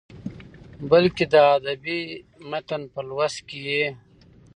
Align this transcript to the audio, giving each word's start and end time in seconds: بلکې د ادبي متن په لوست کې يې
بلکې 0.89 1.23
د 1.33 1.35
ادبي 1.55 1.99
متن 2.49 2.81
په 2.93 2.99
لوست 3.09 3.39
کې 3.47 3.59
يې 3.69 3.85